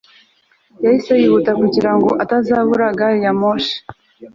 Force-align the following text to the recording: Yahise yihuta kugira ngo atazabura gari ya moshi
Yahise 0.83 1.11
yihuta 1.21 1.51
kugira 1.61 1.91
ngo 1.97 2.09
atazabura 2.23 2.85
gari 2.97 3.19
ya 3.25 3.33
moshi 3.39 3.75